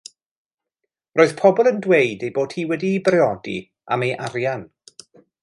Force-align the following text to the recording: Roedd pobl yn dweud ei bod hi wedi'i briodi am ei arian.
Roedd 1.19 1.35
pobl 1.41 1.69
yn 1.71 1.77
dweud 1.87 2.25
ei 2.27 2.31
bod 2.39 2.57
hi 2.57 2.65
wedi'i 2.73 3.05
briodi 3.09 3.57
am 3.97 4.09
ei 4.09 4.17
arian. 4.31 4.67